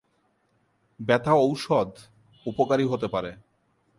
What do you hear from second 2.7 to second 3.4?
হতে পারে।